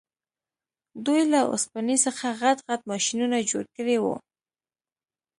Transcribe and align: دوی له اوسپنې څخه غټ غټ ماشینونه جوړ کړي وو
دوی 1.05 1.21
له 1.33 1.39
اوسپنې 1.51 1.95
څخه 2.05 2.37
غټ 2.41 2.57
غټ 2.67 2.81
ماشینونه 2.91 3.37
جوړ 3.49 3.65
کړي 3.77 3.97
وو 4.03 4.15